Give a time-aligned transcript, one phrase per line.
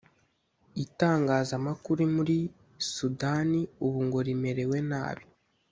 [0.83, 2.37] Itangazamakuru muri
[2.93, 5.25] Sudani ubu ngo rimerewe nabi